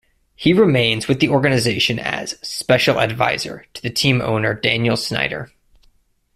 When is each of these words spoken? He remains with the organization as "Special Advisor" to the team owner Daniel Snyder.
He 0.35 0.51
remains 0.51 1.07
with 1.07 1.19
the 1.19 1.29
organization 1.29 1.99
as 1.99 2.39
"Special 2.41 2.99
Advisor" 2.99 3.67
to 3.75 3.83
the 3.83 3.91
team 3.91 4.19
owner 4.19 4.55
Daniel 4.55 4.97
Snyder. 4.97 5.51